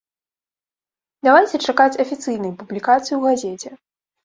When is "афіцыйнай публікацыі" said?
2.05-3.11